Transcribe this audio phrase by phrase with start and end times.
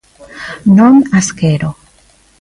[0.77, 1.69] ¡Non as quero!